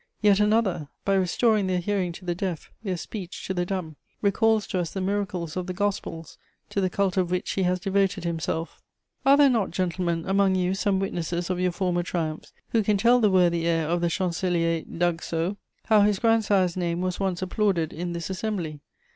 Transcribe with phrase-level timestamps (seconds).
[0.19, 4.65] Yet another, by restoring their hearing to the deaf, their speech to the dumb, recalls
[4.69, 6.39] to us the miracles of the Gospels,
[6.71, 8.81] to the cult of which he has devoted himself.
[9.27, 13.19] Are there not, gentlemen, among you some witnesses of your former triumphs who can tell
[13.19, 18.13] the worthy heir of the Chancelier d'Aguesseau how his grandsire's name was once applauded in
[18.13, 18.79] this assembly?